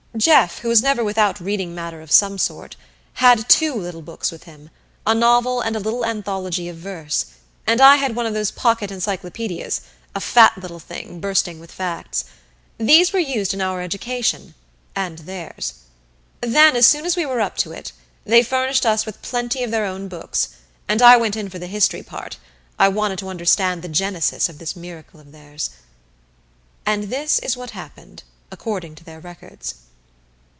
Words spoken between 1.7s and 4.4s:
matter of some sort, had two little books